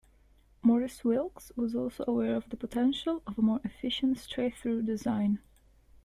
Maurice 0.63 1.03
Wilks 1.03 1.51
was 1.55 1.75
also 1.75 2.03
aware 2.07 2.35
of 2.35 2.49
the 2.49 2.57
potential 2.57 3.21
of 3.27 3.37
a 3.37 3.41
more 3.43 3.61
efficient 3.63 4.17
straight-through 4.17 4.81
design. 4.81 5.37